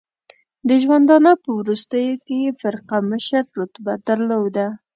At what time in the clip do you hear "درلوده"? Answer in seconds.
4.07-4.67